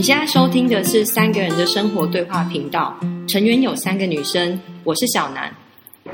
[0.00, 5.54] 你现在收听的是三个人的生活对话频道，成员有三个女生，我是小南，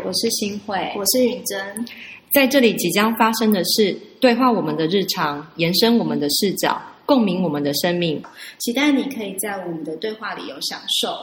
[0.04, 1.86] 我是新慧，我是允珍。
[2.32, 8.20] 在这里即将发生的事对话我们的日常，延伸我们的视角，共鸣我们的生命。
[8.58, 11.16] 期待你可以在我们的对话里有享受。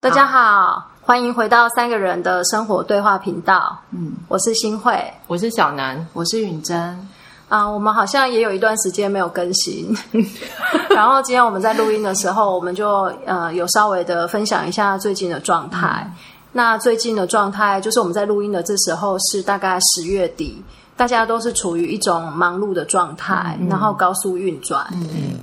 [0.00, 3.82] 大家好，欢迎回到三个人的生活对话频道。
[3.90, 7.08] 嗯，我是新慧，我是小南，我是允珍。
[7.52, 9.94] 啊，我们好像也有一段时间没有更新，
[10.88, 16.10] 然后今天我们在录音的时候，我们就呃有稍微的分享一下最近的状态。
[16.52, 20.64] 那最近的状态就是我们在录音的这时候是大概十月底，
[20.96, 24.86] 大家都是处于一种忙碌的状态，然后高速运转，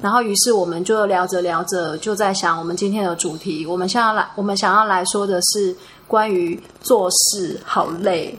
[0.01, 5.75] 然后于是我们就聊着聊着就在想，我们今天的主题，我们想要来，我们想要来说的是
[6.07, 8.35] 关于做事好累。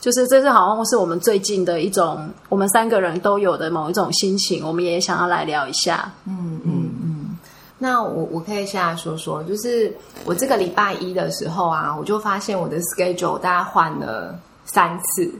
[0.00, 6.10] 就是这是好像是我们最近的一种，我们三个人都有的某一种心情，我们也想要来聊一下。
[6.24, 7.38] 嗯嗯嗯。
[7.76, 15.30] 那我我可以先来说说，就是我这个礼拜一的时候啊，我就发现我的 schedule 大概换了三次，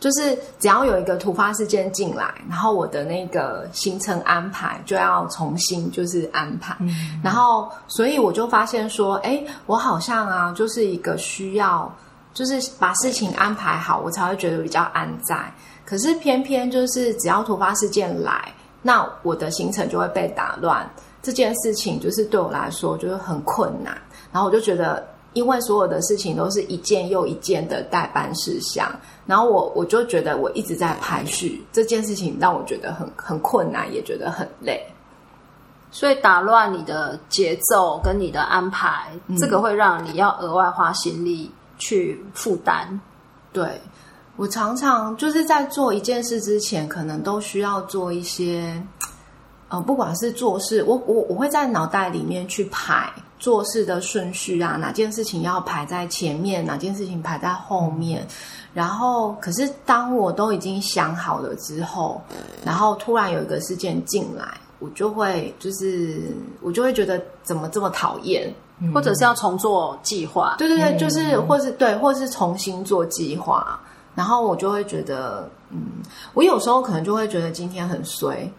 [0.00, 6.76] 就是只要有一个突发事件进来，然后我的那个行程安排就要重新就是安排。
[7.22, 11.92] 然后所以我就发现说，哎，我好像啊，就是一个需要。
[12.32, 15.52] 就是把事情安排好，我才会觉得比较安在。
[15.84, 20.88] 可是偏偏就是只要突发事件来，那我的行程就会被打乱。
[21.20, 23.96] 这件事情就是对我来说就是很困难。
[24.32, 28.88] 然后我就觉得，因为所有的事情都是一件又一件的代办事项，
[29.26, 34.80] 然后我我就觉得我一直在排序这件事情，让我觉得很很困难，也觉得很累。
[35.90, 41.50] 所以打乱你的节奏跟你的安排，这个会让你要额外花心力。
[41.80, 42.86] 去负担，
[43.52, 43.80] 对
[44.36, 48.80] 我常常就是在做一件事之前，可能都需要做一些，
[49.68, 58.26] 呃，不管是做事，我我我会在脑袋里面去排做事的顺序啊，哪件事情要排在前面，哪件事情排在后面，
[58.72, 62.22] 然后可是当我都已经想好了之后，
[62.64, 64.46] 然后突然有一个事件进来，
[64.78, 66.22] 我就会就是
[66.62, 68.50] 我就会觉得怎么这么讨厌。
[68.94, 73.78] 或者是要重做计划，对对对，就是或是对，或是重新做计划，
[74.14, 75.78] 然后我就会觉得，嗯，
[76.34, 78.50] 我有时候可能就会觉得今天很衰，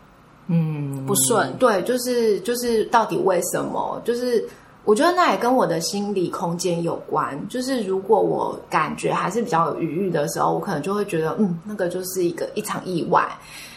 [0.48, 4.02] 嗯，不顺，对，就是就是到底为什么？
[4.06, 4.48] 就是
[4.84, 7.40] 我觉得那也跟我的心理空间有关。
[7.48, 13.28] 就是如果我感觉还是比较有余裕的时候，我可能就会觉得，嗯，那个就是一个一场意外。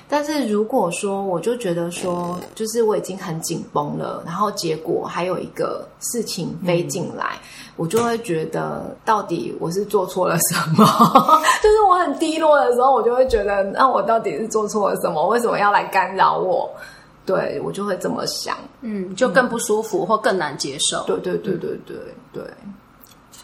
[0.07, 7.39] 但是如果说，我就觉得说，就是我已经很紧绷了，然后结果还有一个事情飞进来，
[7.77, 10.85] 我就会觉得到底我是做错了什么？
[11.63, 15.27] 就是我很低落的时候，我就会觉得，那我到底是做错了什么？
[15.27, 16.71] 为什么要来干扰我？
[17.27, 21.05] 对我就会这么想，嗯，就更不舒服或更难接受。
[21.07, 21.97] 对对对对对
[22.33, 22.45] 对。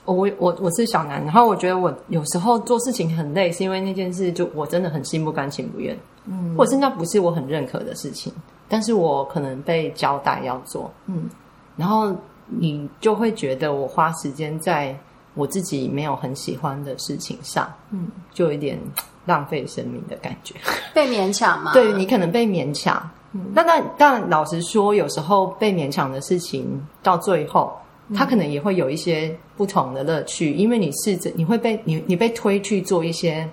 [0.06, 8.32] 我我我是小南，然后我觉得我有时候做事情很累，是因为那件事就我真的很心不甘情不愿，嗯，或者是那不是我很认可的事情，
[8.68, 11.28] 但是我可能被交代要做，嗯，
[11.76, 14.98] 然后你就会觉得我花时间在
[15.34, 18.78] 我自己没有很喜欢的事情上，嗯，就有点
[19.26, 20.54] 浪费生命的感觉，
[20.94, 21.72] 被勉强吗？
[21.72, 23.08] 对你可能被勉强，
[23.54, 27.72] 那但但老实说，有时候被勉强的事情到最后。
[28.12, 33.48] 他可能也会有一些不同的乐趣，因为你试着你会被你你被推去做一些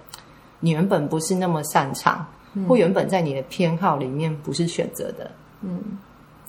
[0.62, 2.26] 你原本不是那么擅长，
[2.68, 5.30] 或原本在你的偏好里面不是选择的，
[5.62, 5.80] 嗯，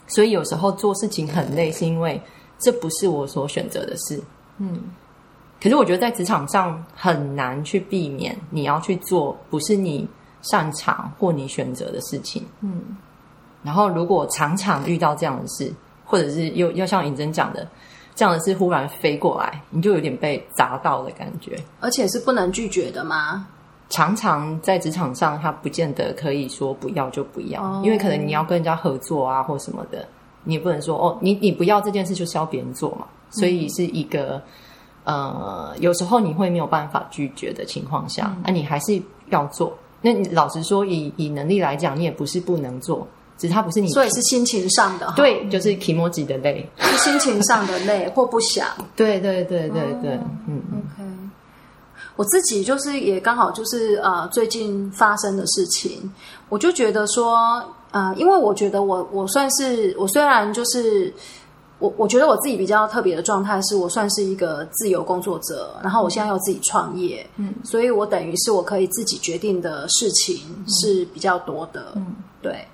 [0.07, 2.19] 所以有时候做事情很累，是因为
[2.59, 4.19] 这不是我所选择的事，
[4.57, 4.85] 嗯。
[5.61, 10.09] 可是我觉得在职场上很难去避免你要去做不是你
[10.41, 12.97] 擅长或你选择的事情，嗯。
[13.63, 15.73] 然后如果常常遇到这样的事，
[16.05, 17.67] 或者是又要像尹真讲的。
[18.15, 23.47] 这样的事忽然飞过来，你就有点被砸到的感觉，而且是不能拒绝的吗？
[23.91, 30.05] 常常在职场上，他不见得可以说不要就不要，因为可能你要跟人家合作啊，或什么的，
[30.43, 34.43] 你也不能说哦，你你不要这件事就是要别人做嘛，所以是一个
[35.05, 39.01] 呃，有时候你会没有办法拒绝的情况下，那你还是
[39.31, 39.73] 要做。
[40.03, 43.07] 那你老实说，以以能力来讲，你也不是不能做。
[43.39, 50.19] 只是他不是你，所以是心情上的，对，就是 emoji 的累，是心情上的累 或不想，对对对对对，
[50.49, 51.09] 嗯，OK，
[52.17, 56.13] 我自己就是也刚好就是呃最近发生的事情，
[56.49, 57.63] 我就觉得说，
[57.93, 61.15] 呃，因为我觉得我我算是我虽然就是
[61.79, 72.67] 我我觉得我自己比较特别的状态是我算是一个自由工作者，然后我现在又自己创业，嗯，所以我等于是我可以自己决定的事情是比较多的，嗯，对。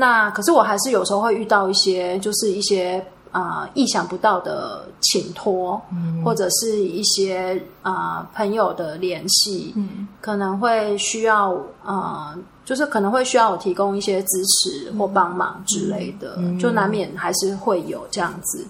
[0.00, 5.80] 那可是我还是有时候会遇到一些，就是一些啊、呃意想不到的请托，
[6.24, 9.74] 或者是一些啊、呃朋友的联系，
[10.20, 11.50] 可能会需要
[11.84, 12.32] 呃，
[12.64, 18.64] 就是可能会需要我提供一些支持或帮忙之类的，就难免还是会有这样子。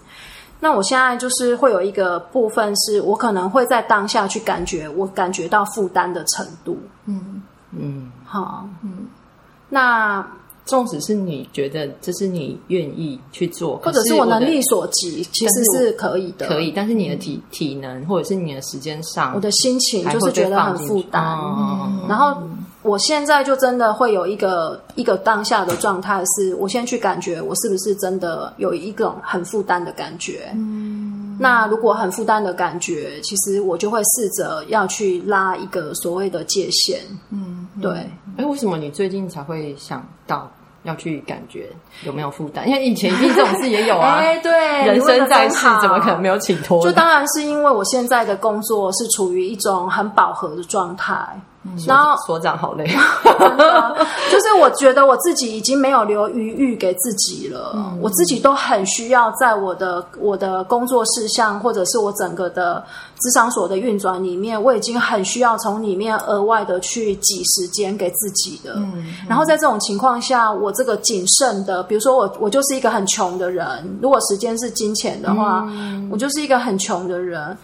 [0.61, 6.79] 那我现在就是会有一个部分，是我可能会在当下去感觉，我感觉到负担的程度。
[7.05, 9.07] 嗯嗯，好，嗯，
[9.69, 10.27] 那
[10.69, 21.25] 纵使是你觉得这是你愿意去做，或者是我能力所及，其实是是可以的，可以，但是你的体体能或者是你的时间上，我的心情就是觉得很负担。
[21.25, 22.37] 嗯然后
[22.82, 30.50] 我现在就真的会有一个一个当下的状态，是我先去感觉我是不是真的有一种很负担的感觉。
[30.55, 37.00] 嗯，那如果很负担的感觉，其实我就会试着要去拉一个所谓的界限。
[37.31, 37.91] 嗯，对。
[38.37, 40.49] 哎，为什么你最近才会想到
[40.85, 41.69] 要去感觉
[42.05, 42.67] 有没有负担？
[42.69, 44.53] 因为以前一定这种事也有啊， 哎，对，
[44.87, 46.83] 人生在世怎么可能没有请托？
[46.83, 51.48] 就当然是因为我现在的工作是处于一种很饱和的状态，所
[51.87, 62.85] 然后所长好累，就是我觉得我自己已经没有留余裕给自己了，我自己都很需要在我的我的工作事项或者是我整个的
[63.20, 68.79] 职场所的运转里面，我已经很需要从里面额外的去挤时间给自己的。
[69.29, 73.67] 然后在这种情况下，我这个谨慎的，比如说我我就是一个很穷的人，
[74.03, 75.67] 如果时间是金钱的话，
[76.11, 77.56] 我就是一个很穷的人。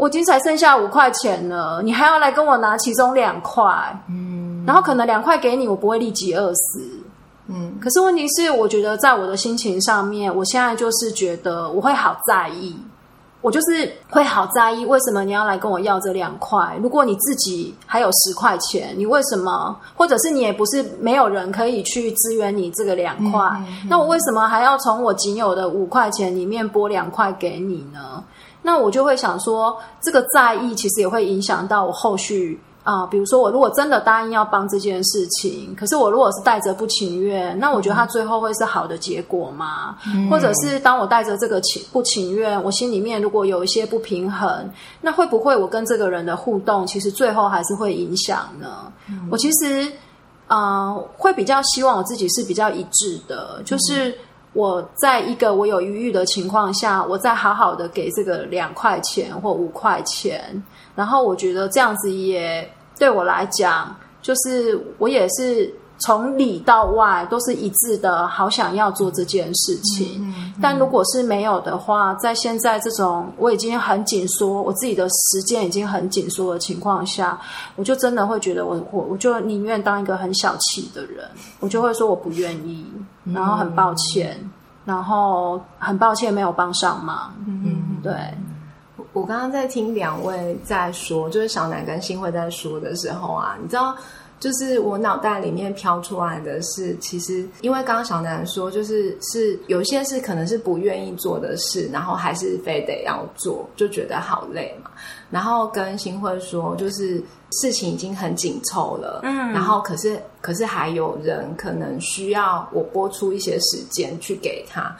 [0.00, 3.62] 我已经才剩下五块钱了，你还要来跟我拿其中两块，
[4.08, 6.80] 嗯，然后可能两块给你，我不会立即饿死，
[7.48, 7.74] 嗯。
[7.78, 12.74] 可是问题是，我觉得在我的心情上面，我现在就是觉得我会好在意，
[13.42, 16.78] 我就是会好在意，为什么你要来跟我要这两块？
[16.82, 19.76] 如果你自己还有十块钱，你为什么？
[19.94, 23.42] 或者是你也不是没有人可以去支援你这个两块，
[23.86, 28.24] 那我为什么还要从我仅有的五块钱里面拨两块给你呢？
[28.62, 39.96] 那我就会想说，这个在意其实也会影响到我后续啊、比如说我如果真的答应要帮这件事情，可是我如果是带着不情愿，那我觉得他最后会是好的结果吗？
[40.30, 44.68] 或者是当我带着这个情不情愿，我心里面如果有一些不平衡，
[45.02, 48.90] 那会不会我跟这个人的互动，其实最后还是会影响呢？
[49.30, 49.86] 我其实
[50.48, 54.16] 啊、呃会比较希望我自己是比较一致的，就是。
[54.52, 60.62] 我在一个我有余裕的情况下，我再好好的给这个两块钱或五块钱，
[60.96, 62.68] 然后我觉得这样子也
[62.98, 70.34] 对我来讲，就是我也是从里到外都是一致的，好想要做这件事情。
[70.60, 77.38] 但如果是没有的话，在现在这种我已经很紧缩，我自己的时间已经很紧缩的情况下，
[77.76, 81.28] 我就真的会觉得我我我就宁愿当一个很小气的人，
[81.60, 82.86] 我就会说我不愿意，
[83.24, 84.38] 然后很抱歉，
[84.84, 87.34] 然后很抱歉没有帮上忙。
[87.46, 88.12] 嗯，对。
[89.12, 93.92] 我刚刚在听两位在说，就是小南跟新慧在说的时候啊，你知道，
[94.40, 104.90] 就是我脑袋里面飘出来的是，其实因为刚刚小南说，就是是有些是可能是不愿意做的事，然后还是非得要做，就觉得好累嘛。
[105.30, 107.22] 然后跟新慧说，就是
[107.52, 114.96] 事情已经很紧凑了，嗯，然后可是可是还有人可能需要我播出一些时间去给他，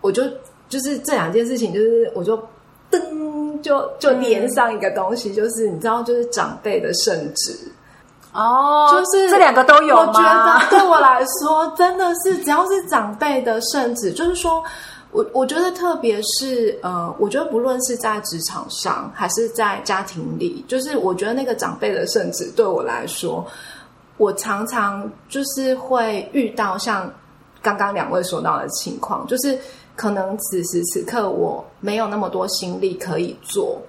[0.00, 0.22] 我就
[0.68, 2.38] 就是这两件事情，就是我就。
[2.90, 7.58] 噔，就就连上一个东西，就是你知道，就是长辈的圣旨，
[8.34, 10.20] 哦，就是这两个都有我觉？
[10.22, 14.62] 得对我来说，真的是只要是长辈的圣旨，就是说
[15.12, 23.46] 我我觉得特别是呃，我觉得不论是在职场上还是在家庭里，就是我觉得那个长辈的圣旨对我来说，
[24.16, 27.08] 我常常就是会遇到像
[27.62, 29.56] 刚刚两位说到的情况，就是
[29.94, 33.80] 可能此时此刻我没有那么多心力可以做。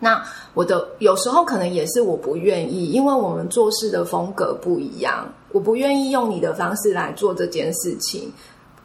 [0.00, 0.20] 那
[0.54, 8.32] 我的有时候可能也是我不愿意，因为我们做事的风格不一样，我不愿意用你的方式来做这件事情。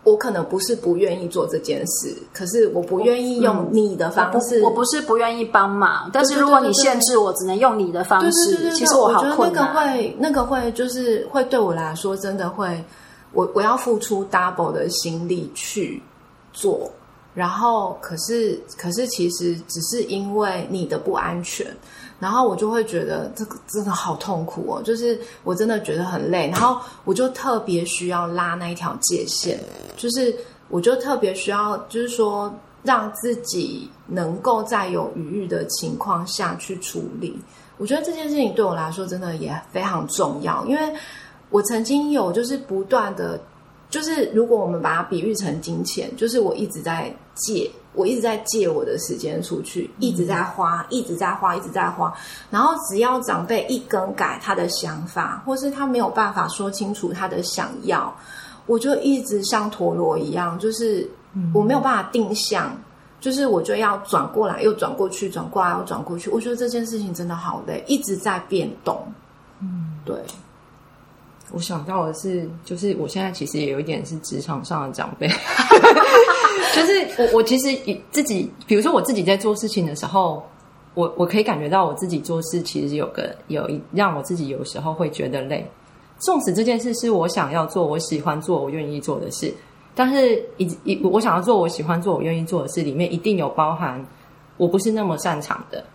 [0.04, 4.62] 我可能不是不愿意做这件事，可是我不愿意用你的方式。
[4.62, 9.66] 我不是不愿意帮忙，但是如果你限制我，只能用你的方式，对对对，其实我好我觉得那个。
[9.74, 12.84] 会，那个会就是会对我来说，真的会，
[13.32, 16.00] 我我要付出 double 的心力去
[16.54, 16.88] 做，
[17.36, 21.68] 然后可是可是其实只是因为你的不安全，
[22.18, 29.60] 然后我就会觉得这个真的好痛苦哦，就是我真的觉得很累，然后我就特别需要拉那一条界限，
[29.98, 30.34] 就是
[30.70, 32.50] 我就特别需要，就是说
[32.84, 37.38] 让自己能够在有余裕的情况下去处理。
[37.77, 40.94] 我觉得这件事情对我来说真的也非常重要，因为
[41.50, 43.38] 我曾经有就是不断的。
[43.96, 52.14] 就是如果我们把它比喻成金钱，就是我一直在借，我一直在借我的时间出去，一直在花，一直在花，一直在花。
[52.50, 58.14] 然后只要长辈一更改他的想法，或是他没有办法说清楚他的想要，
[58.66, 61.10] 我就一直像陀螺一样，就是
[61.54, 62.78] 我没有办法定向。
[63.22, 66.30] 就是我就要转过来，又转过去，转过来又转过去。
[66.30, 69.02] 我觉得这件事情真的好累，一直在变动。
[69.62, 70.16] 嗯，对。
[71.52, 75.28] 我想到的是，就是我现在其实也有一点是职场上的长辈，
[76.74, 77.78] 就是我我其实
[78.12, 80.44] 自己，比如说我自己在做事情的时候，
[80.96, 85.66] 我我可以感觉到我自己做事其实有个有一让我自己有时候会觉得累，
[86.20, 89.54] 纵使这件事是我想要做、我喜欢做、我愿意做的事。
[89.94, 94.04] 但是，一一我想要做我喜欢做我愿意做的事，里面一定有包含
[94.58, 95.86] 我不是那么擅长的，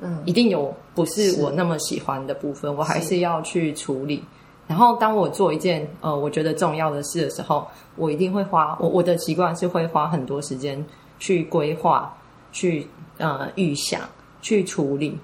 [0.00, 3.18] 嗯，一定有不是我那么喜欢的部分，我还是。
[3.20, 4.24] 要去处理。
[4.70, 10.86] 然后，当我做一件呃我觉得重要的事的时候，我一定会花我我的习惯是会花很多时间
[11.18, 12.16] 去规划、
[12.52, 12.86] 去
[13.18, 14.00] 呃预想、
[14.40, 15.18] 去处理。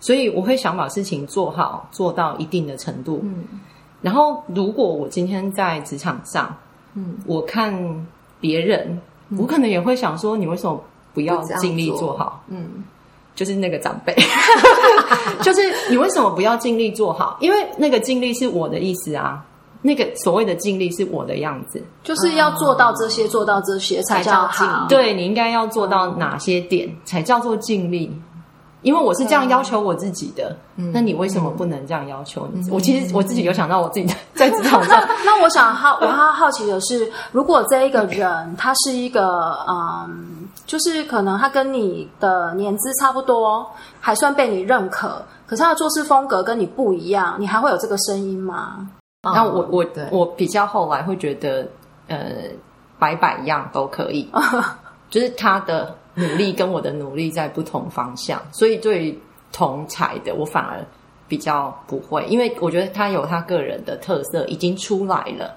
[0.00, 3.20] 所以，我会想把事情做好，做到一定的程度。
[3.22, 3.44] 嗯，
[4.00, 6.56] 然后，如果我今天在职场上，
[6.94, 8.06] 嗯，我看
[8.40, 8.98] 别人，
[9.36, 12.42] 我可能也会想说，你为什么不要尽力做好？
[12.48, 12.82] 嗯，
[13.38, 14.12] 就是那个长辈，
[15.42, 17.36] 就是你为什么不要尽力做好？
[17.40, 19.40] 因为那个尽力是我的意思啊，
[19.80, 24.86] 那个所谓的尽力是我的样子，就是要做到这些，做到这些才叫好。
[24.88, 28.10] 对你应该要做到哪些点才叫做尽力？
[28.82, 30.56] 因为我是这样要求我自己的，
[30.92, 32.68] 那你为什么不能这样要求你？
[32.70, 35.00] 我其实我自己有想到我自己 在职场上。
[35.24, 40.37] 那我想好，我好好奇的是，如果这一个人他是一个嗯，
[40.68, 48.88] 就是可能他跟你的年资差不多，还算被你认可，可是他的做事风格跟你不一样，你还会有这个声音吗？
[49.22, 51.66] 那我我我比较后来会觉得，
[52.06, 52.18] 呃，
[53.00, 54.30] 摆摆样都可以，
[55.10, 55.96] 就是他的。
[56.18, 59.16] 努力跟我的努力在不同方向，所以对
[59.52, 60.84] 同才的我反而
[61.28, 65.54] 比较不会，因为我觉得他有他个人的特色已经出来了。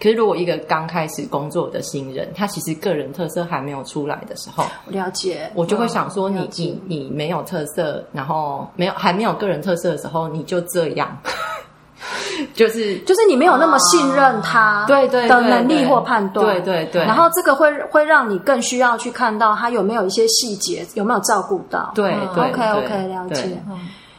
[0.00, 11.16] 可是如果一个刚开始工作的新人，他其实个人特色还没有出来的时候，了解，我就会想说，你你你没有特色，然后没有还没有个人特色的时候，你就这样。
[12.52, 17.02] 就是就是你没有那么信任他，对对的能力或判断，对对对。
[17.02, 21.92] 然后这个会会让你更需要去看到他有没有一些细节，有没有照顾到。
[21.94, 23.58] 对，OK OK，了解。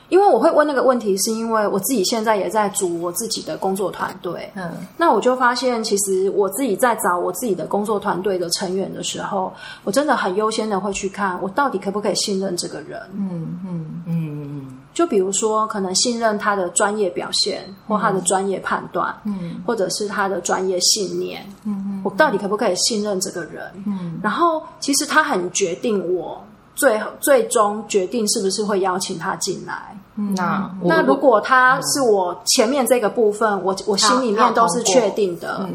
[0.10, 4.52] 因为我会问那个问题，是因为我自己现在也在组我自己的工作团队。
[4.56, 9.52] 嗯，那我就发现，其实我自己在找我自己的工作团队的成员的时候，
[9.84, 13.00] 我真的很优先的会去看，我到底可不可以信任这个人。
[13.14, 14.78] 嗯嗯嗯嗯。
[14.94, 23.70] 就比如说，可能信任他的专业表现，或他的专业判断，嗯，或者是他的专业信念，嗯嗯，我到底可不可以信任这个人？
[23.86, 26.42] 嗯，然后其实他很决定我
[26.76, 29.98] 最最终决定是不是会邀请他进来。
[30.36, 35.68] 那那如果他是我前面这个部分，我我心里面都是确定的，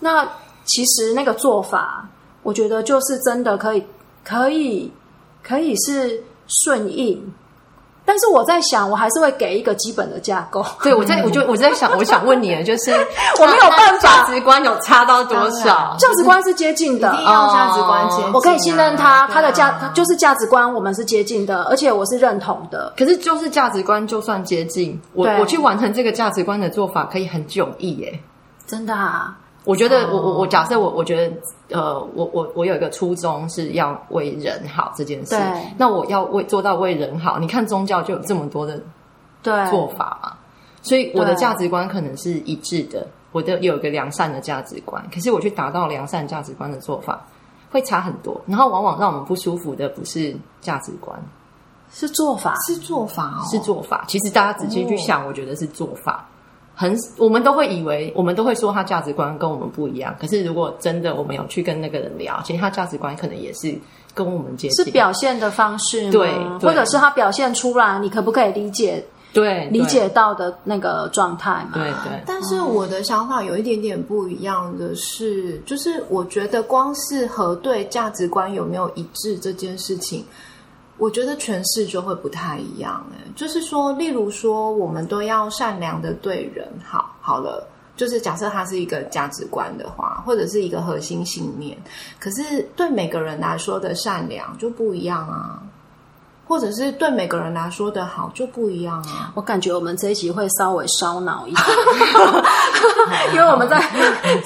[0.00, 0.24] 那
[0.64, 2.08] 其实那个做法，
[2.42, 3.82] 我觉得就是真的可以
[4.24, 4.92] 可以
[5.42, 7.32] 可以是顺应。
[8.08, 10.64] 但是我在想，我还是会给一个基本的架构。
[10.82, 12.90] 对，我在 我就我在想，我想问你，就是
[13.38, 15.94] 我没有办法，价值观有差到多少？
[15.98, 18.24] 价值观是接近的，一定要价值观接。
[18.32, 22.90] 我可以信任他，他的价就是价值观，我们是接近的，而且我是认同的。
[22.96, 28.18] 可是就是价值观就算接近，我我去完成这个价值观的做法，可以很迥异耶。
[28.66, 29.36] 真的啊。
[29.68, 31.36] 我觉得，我我我假设我我觉得，
[31.78, 35.36] 呃，我我我有一个初衷是要为人好这件事。
[35.76, 38.80] 那我要为做到为人好，你看宗教就有这么多的
[39.42, 40.32] 对做法嘛。
[40.80, 45.04] 所以我的价值观可能是一致的，我的有一个良善的价值观。
[45.12, 47.26] 可是我去达到良善价值观的做法
[47.70, 48.40] 会差很多。
[48.46, 51.20] 然后往往让我们不舒服的不是价值观，
[51.92, 54.04] 是做法，是做法，哦是做法。
[54.08, 56.26] 其实大家仔细去想，我觉得是做法。
[56.80, 60.14] 很，我们都会以为，我们都会说他价值观跟我们不一样。
[60.20, 63.76] 可是如果真的我们有去跟那个人聊，其实他价值观可能也是
[64.14, 64.84] 跟我们接近。
[64.84, 69.04] 是表现的方式，对，或者是他表现出来，你可不可以理解？
[69.32, 71.72] 对，理解到的那个状态嘛？
[71.74, 72.22] 对对。
[72.24, 80.24] 但是我的想法有一点点不一样的是，就是我觉得光是核对价值观有没有一致这件事情。
[80.98, 91.78] 我觉得诠释就会不太一样哎，就是说，例如说，我们都要善良的对人好，好了，就是假设它是一个价值观的话，或者是一个核心信念，
[92.18, 95.62] 可是对每个人来说的善良就不一样啊。
[96.48, 99.30] 或者是对每个人来说的好就不一样啊。
[99.34, 101.66] 我感觉我们这一集会稍微烧脑一点，
[103.36, 103.78] 因为我们在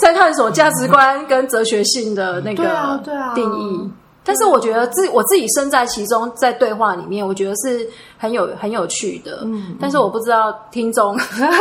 [0.01, 3.89] 在探索价值观跟哲学性的那对啊个对啊定义。
[4.25, 9.41] 但是我觉得自我自己身在其中，在对话里面，我觉得是很有很有趣的。
[9.45, 11.19] 嗯，但是我不知道听众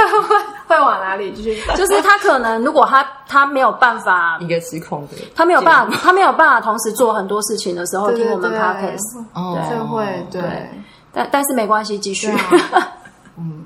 [0.68, 1.60] 会往哪里继续？
[1.76, 10.70] 就是他可能如果他他没有办法一，个失控的，他没有办法，他没有办法同时做很多事情的时候听我们 podcast，哦就会对对
[11.14, 12.32] 但但是没关系，继续。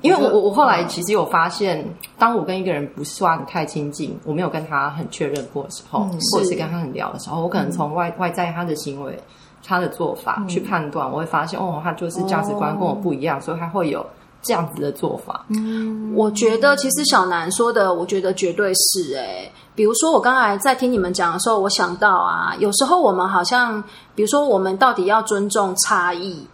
[0.02, 1.84] 因为我我我后来其实有发现，
[2.18, 9.18] 当我跟一个人不算太亲近，我没有跟他很确认过的时候，或者是跟他很聊的时候，我可能从外外在他的行为、
[9.64, 14.04] 他的做法去判断，我会发现哦，他就是价值观跟我不一样，所以他会有
[14.42, 15.44] 这样子的做法。
[15.48, 16.12] 嗯。
[16.14, 23.82] 我觉得其实小南说的，我觉得绝对是哎、比如说我刚才在听你们讲的时候，我想到啊，有时候我们好像，
[24.14, 26.46] 比如说我们到底要尊重差异，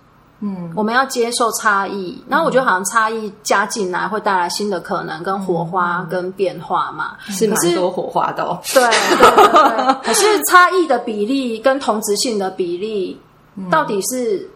[0.44, 7.16] 嗯，我们要接受差异，然后我觉得好像差异加进来会带来新的可能、跟火花、跟变化嘛。
[7.28, 9.86] 是蛮多火花的、哦，对对对。
[9.86, 13.20] 对， 可是差异的比例跟同质性的比例
[13.70, 14.50] 到底是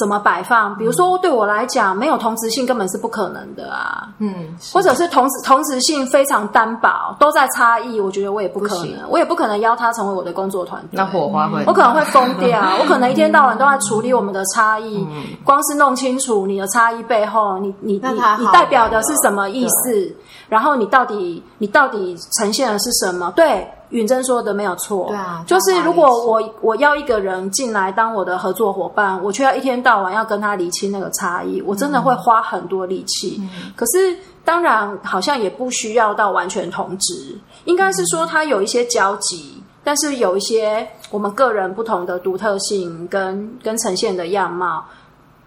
[0.00, 0.74] 怎么摆放？
[0.76, 4.08] 比如说对我来讲，没有同质性根本是不可能的啊。
[4.18, 10.88] 嗯，或者是同质同质性非常单薄，都在差异，我觉得我也不可能，我也不可能邀他成为我的工作团队。
[10.92, 15.06] 那火花会，我可能会疯掉，我可能一天到晚都在处理我们的差异，
[15.44, 18.00] 光是弄清楚你的差异背后，你你你
[18.38, 20.16] 你代表的是什么意思，
[20.50, 23.32] 然后你到底你到底呈现的是什么？
[23.34, 33.40] 对，允珍说的没有错，对啊就是如果我我要一个人进来当我的合作伙伴，我却要一天到晚要跟他理清那个差异，我真的会花很多力气。
[33.74, 44.84] 可是当然好像也不需要到完全同质，应该是说他有一些交集，但是有一些我们个人不同的独特性跟跟呈现的样貌，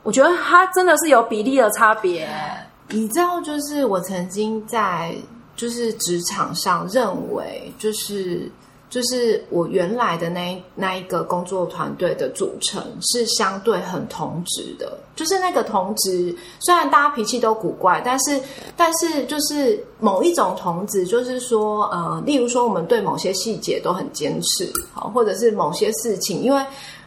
[0.01, 2.27] 我觉得它真的是有比例的差别。
[2.89, 5.15] 你知道，就是我曾经在
[5.55, 8.51] 就是职场上认为，就是
[8.89, 18.39] 就是我原来的那那一个工作团队的组成是相对很同职的，就是那个同职，虽然大家脾气都古怪，但是
[18.77, 26.63] 但是就是某一种同职，就是说呃，例如说我们对某些细节都很坚持，好，或者是某些事情，因为。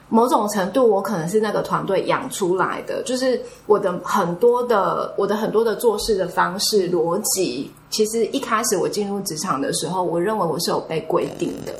[0.08, 11.72] 某种程度，我可能是那个团队养出来的，就是我的很多的我的很多的做事的方式逻辑，其实一开始我进入职场的时候，我认为我是有被规定的，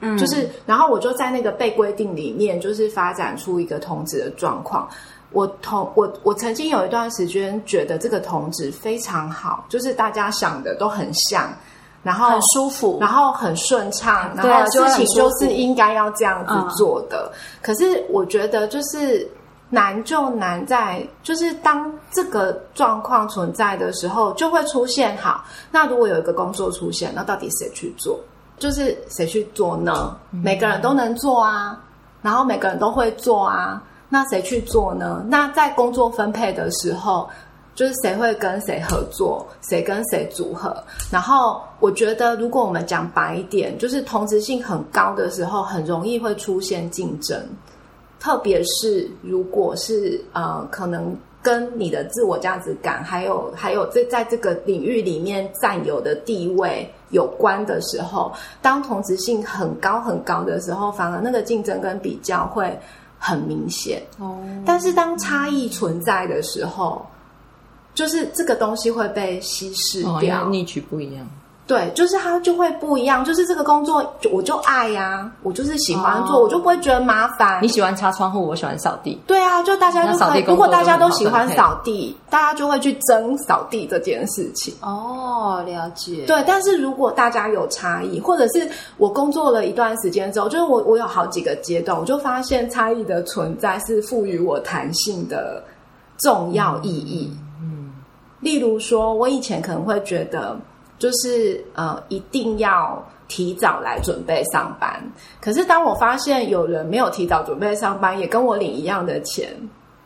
[0.00, 4.88] 嗯，就是然后我就在那个被规定里面，就是发展出一个同质的状况。
[5.32, 11.52] 我同我我曾经有一段时间觉得这个同质非常好，就是大家想的都很像，
[12.02, 17.30] 然后很舒服然后很顺畅，然后事情就是应该要这样子做的。
[17.60, 19.28] 可是我觉得就是
[19.68, 25.44] 难就难在，就是当这个状况存在的时候，就会出现好。
[25.70, 28.18] 那如果有一个工作出现，那到底谁去做？
[28.58, 30.16] 就是谁去做呢？
[30.30, 31.78] 每个人都能做啊，
[32.22, 35.22] 然后每个人都会做啊，那谁去做呢？
[35.28, 37.28] 那在工作分配的时候。
[37.74, 40.76] 就是谁会跟谁合作，谁跟谁组合。
[41.10, 47.42] 然后我觉得，如果我们讲白一点，就是同质性很高的时候，很容易会出现竞争。
[48.18, 58.30] 特别是如果是呃，可能跟你的自我价值感，还有还有在在这个领域里面占有的地位有关的时候，
[58.60, 62.78] 当同质性很高很高的时候，反而那个竞争跟比较会
[63.18, 64.02] 很明显。
[64.18, 67.06] 哦，但是当差异存在的时候，
[67.94, 70.44] 就是这个东西会被稀释掉。
[70.44, 71.26] 为逆曲不一样。
[71.66, 73.24] 对，就是它就会不一样。
[73.24, 77.68] 就是这个工作，我就爱呀、我就是喜欢做，哦我就不会觉得麻烦你。
[77.68, 79.16] 喜欢擦窗户，我喜欢扫地。
[79.24, 80.18] 对啊，就大家就可以。
[80.18, 84.74] 那扫地如果大家都喜欢扫地，大家就会去争扫地这件事情。
[84.80, 86.24] 哦，了解。
[86.26, 95.62] 对，但是如果大家有差异，或者是我工作了一段时间之后，就是我我有好几个阶段，我就发现差异的存在是赋予我弹性的
[96.18, 97.30] 重要意义。
[97.32, 97.39] 嗯，
[98.40, 100.58] 例如说，我以前可能会觉得，
[100.98, 105.02] 就是呃，一定要提早来准备上班。
[105.40, 109.48] 可是当我发现有人没有提早准备上班，也跟我领一样的钱，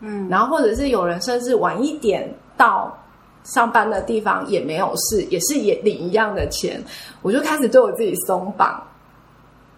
[0.00, 2.92] 嗯，然后或者是有人甚至晚一点到
[3.44, 6.82] 上班的地方也没有事，也是也领一样的钱，
[7.22, 8.82] 我就开始对我自己松绑。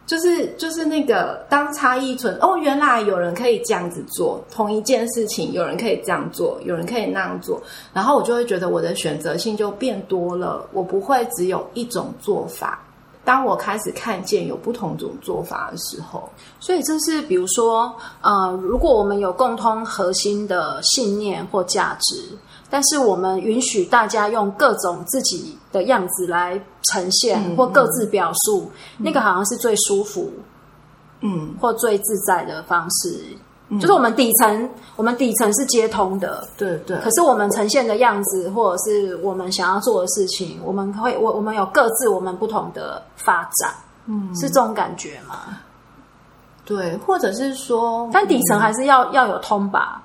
[0.06, 7.60] 就是就是那个当差异存哦，原来有人可以这样子做同一件事情，有人可以这样做，有人可以那样做，
[7.92, 12.80] 然后我就会觉得我的选择性就变多了，我不会只有一种做法。
[13.24, 22.22] 当我开始看见有不同种做法的时候，所以这是比如说，呃，如果我们有共通核心的信念或价值，
[22.68, 30.30] 但是我们允许大家用各种自己的样子来呈现、嗯或各自表述，那个好像是最舒服
[31.20, 33.24] 嗯，或最自在的方式。
[33.80, 43.74] 就是我们底层，我们底层是接通的，对对，可是我们呈现的样子，或者是我们想要做的事情，我们会我我们有各自我们不同的发展，
[44.06, 45.58] 嗯，是这种感觉吗？
[46.64, 50.00] 对，或者是说，但底层还是要、要有通吧？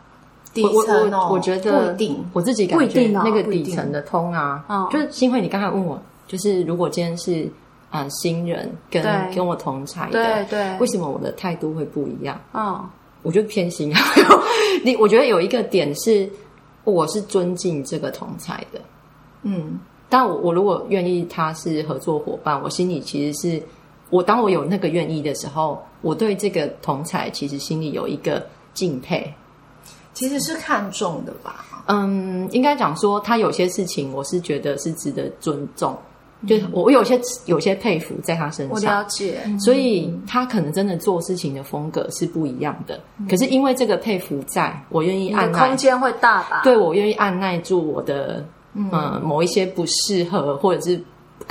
[0.54, 7.44] 底我层哦，我我觉得不一定，我自己感觉那个底层的通啊，哦就是新慧，你刚才问我，就是如果今天是
[7.90, 10.78] 啊、呃新人跟跟我同才的，对对。
[10.80, 12.40] 为什么我的态度会不一样？
[12.54, 12.80] 嗯，
[13.22, 14.00] 我就偏心啊。
[14.84, 16.30] 你我觉得有一个点是，
[16.84, 18.80] 我是尊敬这个同才的，
[19.44, 19.80] 嗯。
[20.10, 23.64] 但我我如果愿意他是合作伙伴，我心里其实是
[24.10, 29.34] 我当我有那个愿意的时候，我对这个同才其实心里有一个敬佩。
[30.14, 31.66] 其实是看重的吧。
[31.88, 35.98] 嗯，应该讲说他有些事情，我是觉得是值得尊重，
[36.48, 39.04] 就我我有些有些佩服在他身上我了。
[39.10, 46.62] 解，所以他可能真的做事情的风格是不一样的，可是因为这个佩服在，我愿意按耐空间会大吧？
[46.64, 51.02] 对我愿意按耐住我的嗯、呃某一些不适合或者是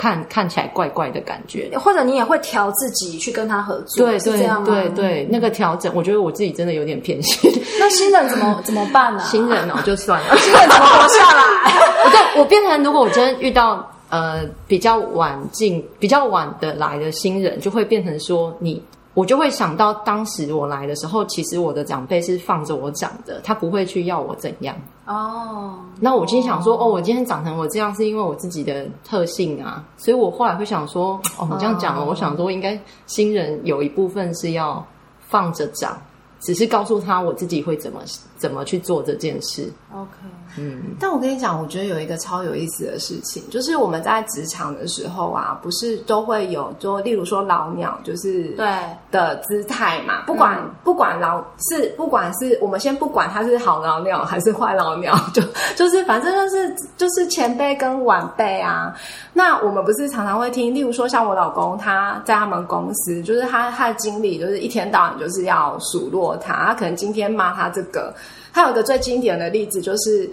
[0.01, 1.71] 看看起来怪怪的感觉。
[1.79, 4.67] 或者你也会调自己去跟他合作，对对是这样吗？
[4.67, 4.89] 对。
[4.91, 7.53] 对，那个调整，我觉得我自己真的有点偏心。
[7.79, 10.37] 那新人怎么 怎么办呢、新人哦，就算了。
[10.39, 11.73] 新人怎么活下来？
[12.07, 18.83] 我对我变成，如果我真的遇到呃比较晚进、比较晚的来的新人，就会变成说你，
[19.21, 24.75] 我就会想到当时我来的时候，其实我的长辈是放着我长的，他不会去要我怎样。
[25.05, 34.83] 哦，那我今天想说，哦，我今天长成我这样，是因为我自己的特性啊，所以我后来会想说，哦，你这样讲了，我想说，应该新人有一部分是要
[35.29, 36.01] 放着长，
[36.41, 38.01] 只是告诉他我自己会怎么
[38.41, 39.71] 怎么去做这件事。
[39.93, 40.09] OK，
[40.57, 48.67] 嗯，但我跟你讲，我觉得有一个超有意思的事情，就是我们在职场的时候啊，不是都会有，就例如说老鸟，就是对，
[49.11, 55.43] 的姿态嘛，不管、不管老是不管是我们先不管他是好老鸟还是坏老鸟， 就
[55.77, 58.95] 就是反正就是就是前辈跟晚辈啊。
[59.33, 68.13] 那我们不是常常会听，例如说像我老公他在他们公司，就是他他的经理就是一天到晚就是要数落他，他可能今天骂他这个，
[68.53, 70.31] 他有一个最经典的例子就是。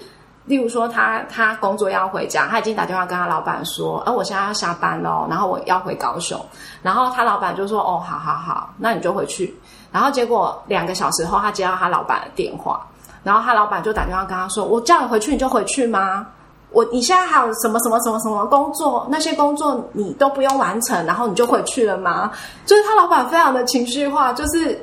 [0.48, 6.40] 例如说他，他工作要回家，他已经打电话跟他老板说，呃，我现在要下班喽，然后我要回高雄，
[6.82, 9.54] 然后他老板就说，哦，好好好，那你就回去。
[9.92, 12.80] 然后结果两个小时后，他接到他老板的电话，
[13.24, 16.26] 然后他老板就打电话跟他说，我叫你回去你就回去吗？
[16.72, 19.06] 我你现在还有什么什么什么什么工作？
[19.10, 22.32] 那些工作你都不用完成，然后你就回去了吗？
[22.66, 24.82] 就是他老板非常的情绪化，就是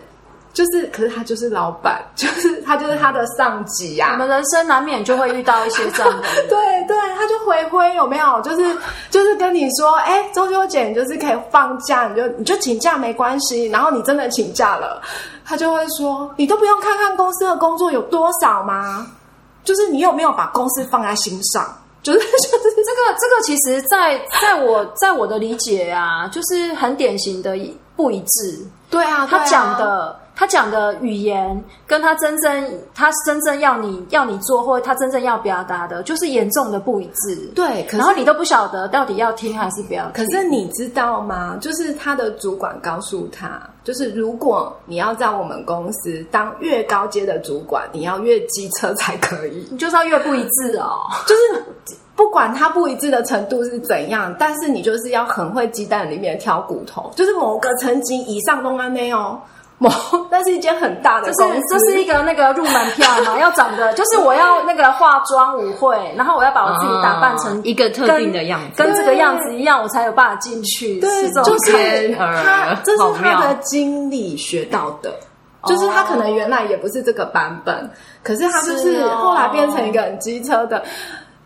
[0.54, 6.22] 就是，可是他就是老板，就是他就是他的上级呀、我们人生难免就会遇到一些这样的。
[6.48, 8.40] 对对，他就回归有没有？
[8.40, 8.76] 就是
[9.10, 13.66] 就是跟你说，哎，中秋节你就是可以放假，你就你就请假没关系。
[13.66, 15.02] 然后你真的请假了，
[15.44, 19.06] 他就会说，你都不用看看公司的工作有多少吗？
[19.64, 21.66] 就是你有没有把公司放在心上？
[22.02, 27.56] 就是就是这个这个其实在，在我在我的理解啊，就是很典型的
[27.96, 28.64] 不一致。
[28.90, 37.36] 对啊，他讲的，他讲的语言，跟他真正他真正要你要你做，或者他真正要表达的，就是严重的不一致。
[37.54, 40.24] 对，可是然后你都不晓得到底要听还是不要听。
[40.24, 41.56] 可是你知道吗？
[41.60, 49.64] 就是他的主管告诉他，就是如果你要在我们公司当越高阶的主管，你要越机车才可以。
[49.70, 51.02] 你就是要越不一致哦。
[51.28, 51.64] 就是
[52.16, 59.40] 不管他不一致的程度是怎样，但是你就是要很会鸡蛋里面挑骨头，就是某个层级以上都安内哦。
[59.84, 71.00] 某 那是一间很大的这公司，是这是一个那个入门票嘛， 要长得就是我要那个化妆舞会，然后我要把我自己打扮成啊一个特定的样子，跟这个样子一样，我才有办法进去。
[71.00, 75.12] 对，是就是他，这是他的经理学到的。
[75.66, 77.90] 就是他可能原来也不是这个版本，
[78.22, 80.84] 可是他就是后来变成一个很机车的。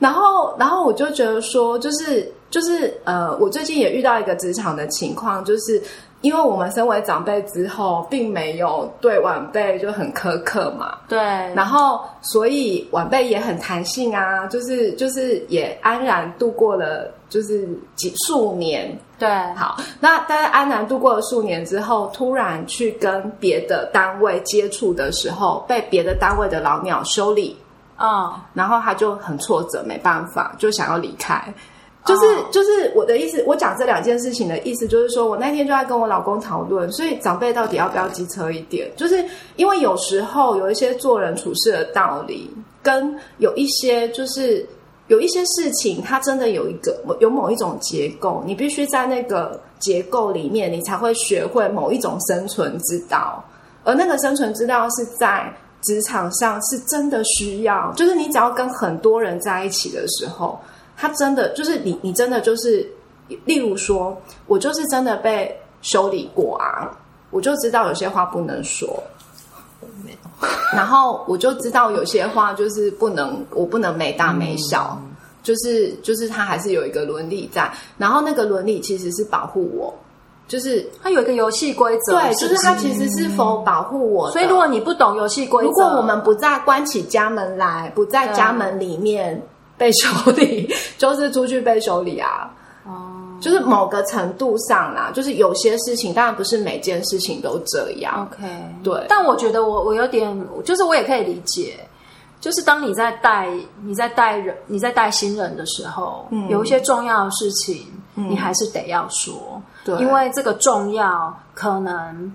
[0.00, 5.80] 然后，然后我就觉得说，就是就是呃，我最近也遇到一个职场的情况，就是
[6.20, 11.18] 因为我们身为长辈之后，并没有对晚辈就很苛刻嘛，对，
[11.54, 18.98] 然后，所以晚辈也很弹性啊，就是就是也安然度过了就是几数年。
[19.18, 27.56] 对，好，那但是安然度过了数年之后，突然去跟别的单位接触的时候，被别的单位的老鸟修理，
[27.98, 31.42] 嗯，然后他就很挫折，没办法，就想要离开。
[32.08, 38.90] 就是、哦就是我的意思，我讲这两件事情的意思，就是说我那天就在跟我老公讨论，所以长辈到底要不要机车一点？
[38.96, 39.24] 就是
[39.56, 42.50] 因为有时候有一些做人处事的道理，
[42.82, 44.66] 跟有一些就是
[45.06, 53.44] 有一些事情，它真的有一个有某一种结构，你必须在那个结构里面，你才会学会某一种生存之道，
[53.84, 55.52] 而那个生存之道是在。
[55.82, 60.58] 职场上是真的需要，就是你只要跟很多人在一起的时候，
[61.00, 62.84] 他真的就是你，你真的就是，
[63.44, 66.90] 例如说，我就是真的被修理过啊，
[67.30, 69.00] 我就知道有些话不能说，
[70.74, 75.00] 然后我就知道有些话就是不能，我不能没大没小，
[75.44, 79.94] 就是就是他还是有一个伦理在，然后那个伦理其实是保护我，
[80.48, 89.40] 就是它有一个游戏规则，对，就是它其实是否保护我的，所以如果你不懂游戏规则，如果我们不在关起家门来，不在家门里面
[89.78, 92.50] 被修理，就是出去被修理啊。
[92.84, 98.26] 哦，就是某个程度上啦，就是有些事情，当然不是每件事情都这样。
[98.30, 98.46] OK，
[98.82, 99.06] 对。
[99.08, 101.78] 但我觉得我我有点，就是我也可以理解，
[102.40, 103.48] 就是当你在带
[103.82, 106.48] 你在带人你在带新人的时候，嗯。
[106.48, 109.98] 有一些重要的事情，你还是得要说，对。
[109.98, 112.34] 因为这个重要可能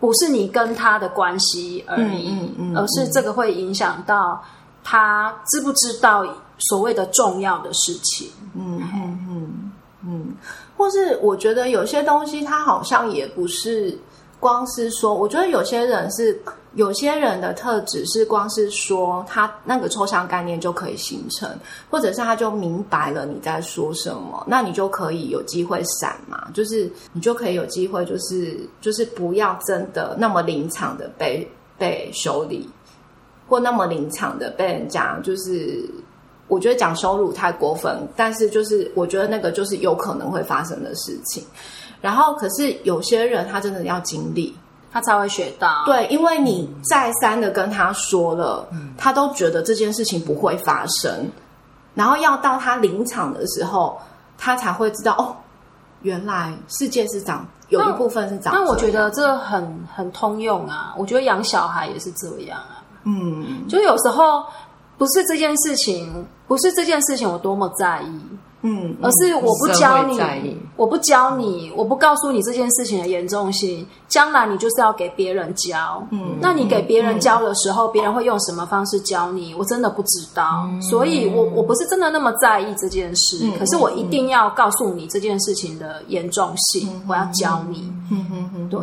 [0.00, 2.76] 不是你跟他的关系而已，嗯嗯嗯。
[2.76, 4.42] 而是这个会影响到
[4.82, 6.26] 他知不知道
[6.58, 8.30] 所谓的重要的事情。
[8.54, 9.72] 嗯嗯嗯
[10.08, 10.34] 嗯，
[10.76, 13.98] 或是我觉得有些东西，它好像也不是
[14.38, 16.40] 光是说，我觉得有些人是
[16.74, 21.50] 有些人的特质是光是说他那个抽象概念就可以形成，
[21.90, 32.68] 或者是他就明白了你在说什么，那你就可以有机会闪嘛，就是你就可以有机会，就是就是不要真的那么临场的被被修理，
[33.48, 35.84] 或那么临场的被人家就是。
[36.48, 41.44] 我觉得讲羞辱太过分，但是就是我觉得那个就是有可能会发生的事情。
[42.00, 44.54] 然后，可是有些人他真的要经历，
[44.92, 51.28] 他才会学到，对，因为你再三的跟他说了，他都觉得这件事情不会发生，
[51.94, 53.98] 然后要到他临场的时候，
[54.38, 55.34] 他才会知道哦，
[56.02, 58.64] 原来世界是长有一部分是长这样。
[58.64, 62.84] 那我觉得这很很通用啊，我觉得养小孩也是这样啊。
[63.08, 64.44] 嗯就有时候
[64.98, 68.20] 不是这件事情，不是这件事情我多么在意，
[68.62, 76.02] 嗯，而是我不教你我不教你，我不告诉你这件事情的严重性，将来你就是要给别人教。
[76.10, 79.54] 嗯，那你给别人教的时候，别人会用什么方式教你？
[79.54, 87.92] 我真的不知道，所以我我不是真的那么在意这件事，可是我一定要告诉你这件事情的严重性，我要教你。
[88.10, 88.80] 嗯嗯嗯，对，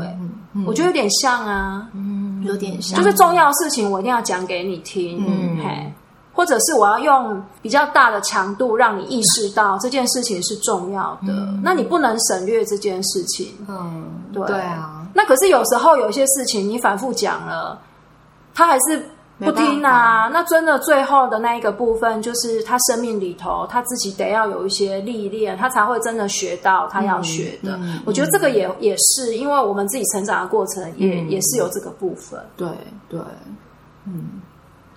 [0.66, 5.94] 我觉得有点像啊，嗯有点像，就是重要的事情我一定要讲给你听，嗯嘿，
[6.34, 13.56] 或者是我要用比较大的强度让你意识到这件事情是重要的，那你不能省略这件事情。
[13.70, 17.80] 嗯，对对啊，那可是有时候有一些事情你反复讲了，
[18.56, 20.28] 他还是不听啊。
[20.34, 27.80] 那真的最后的那一个部分，就是他生命里头他自己得要有一些历练，他才会真的学到他要学的。
[28.06, 32.40] 我觉得这个也也是，因为我们自己成长的过程也、也是有这个部分。
[32.58, 32.68] 对
[33.10, 33.20] 对，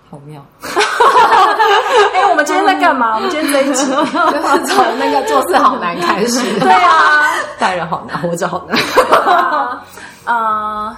[0.09, 0.43] 好妙。
[2.13, 3.15] 哎、我们今天在干嘛？
[3.15, 6.59] 我们今天这一集，就是从那个做事好难开始。
[6.59, 8.77] 对啊，待人好难，活着好难。
[10.25, 10.95] 呃，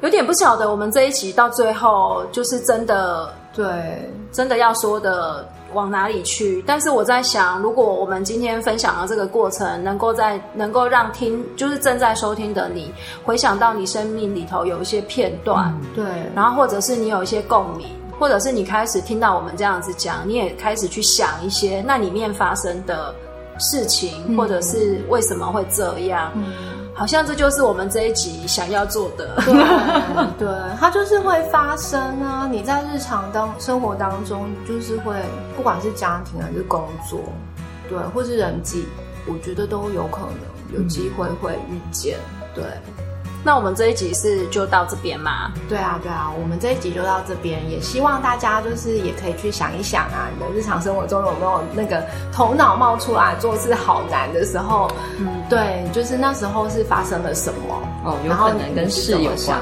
[0.00, 6.62] 有点不晓得我们这一集到最后就是真的对，真的要说的往哪里去。
[6.66, 12.92] 但是我在想，如果我们今天分享的这个过程，能够在能够让听就是正在收听的你
[13.24, 17.86] 回想到你生命里头有一些片段，对，然后或者是你有一些共鸣。
[18.22, 23.12] 或者是你开始听到我们这样子讲，你也开始去想一些那里面发生的
[23.58, 26.30] 事情，或者是为什么会这样。
[26.94, 29.42] 好像这就是我们这一集想要做的。
[30.38, 32.46] 对，它就是会发生啊！
[32.48, 35.16] 你在日常当生活当中，就是会，
[35.56, 37.18] 不管是家庭还是工作，
[37.88, 38.84] 对，或是人际，
[39.26, 42.20] 我觉得都有可能有机会会遇见。
[42.54, 42.62] 对，
[43.44, 45.52] 那我们这一集是就到这边吗？
[45.68, 54.88] 对啊，对啊，我们这一集就到这边，也希望大家就是也可以去想一想啊，你的日常生活中有没有那个头脑冒出来做事好难的时候？
[55.18, 57.82] 嗯，对，就是那时候是发生了什么？
[58.04, 59.60] 哦，有可能跟事有关，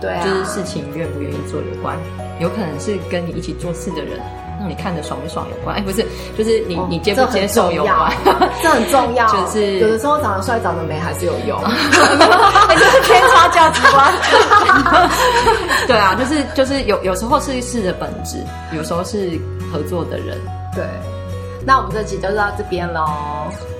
[0.00, 1.98] 对啊，就是事情愿不愿意做有关，
[2.38, 4.18] 有可能是跟你一起做事的人
[4.60, 5.74] 让你看着爽不爽有关。
[5.78, 6.06] 哎，不是，
[6.38, 8.12] 就是你、哦你接不接受有关。
[8.62, 11.58] 这很重要， 就是有的时候长得帅、长得美还是有用。
[11.64, 14.12] 就是偏差价值观。
[15.86, 18.36] 对啊，就是就是有有时候是事的本质，
[18.76, 19.38] 有时候是
[19.72, 20.38] 合作的人。
[20.74, 20.84] 对，
[21.66, 23.06] 那我们这集就到这边喽，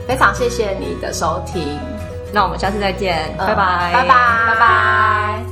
[0.09, 1.79] 非常谢谢你的收听，
[2.33, 5.50] 那我们下次再见，拜拜，拜拜，拜拜。